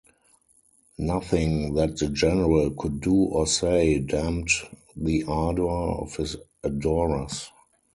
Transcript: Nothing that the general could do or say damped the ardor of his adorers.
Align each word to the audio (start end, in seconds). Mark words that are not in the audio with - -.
Nothing 0.97 1.75
that 1.75 1.97
the 1.97 2.07
general 2.07 2.71
could 2.71 3.01
do 3.01 3.13
or 3.15 3.45
say 3.45 3.99
damped 3.99 4.53
the 4.95 5.23
ardor 5.27 5.69
of 6.01 6.15
his 6.15 6.37
adorers. 6.63 7.51